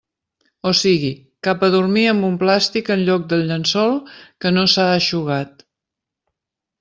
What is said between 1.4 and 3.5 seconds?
cap a dormir amb un plàstic en lloc del